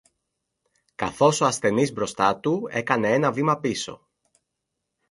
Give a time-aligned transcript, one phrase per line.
[0.95, 4.07] καθώς ο ασθενής μπροστά του έκανε ένα βήμα πίσω